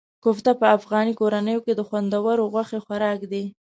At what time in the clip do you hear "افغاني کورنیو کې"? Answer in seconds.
0.77-1.73